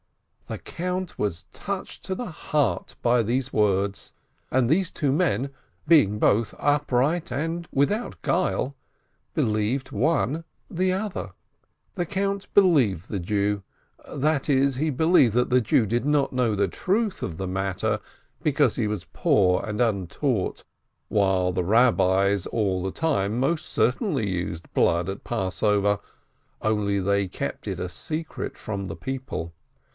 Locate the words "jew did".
15.61-16.03